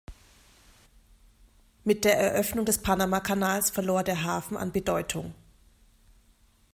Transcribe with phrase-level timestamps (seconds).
[1.83, 5.35] Mit der Eröffnung des Panamakanals verlor der Hafen an Bedeutung.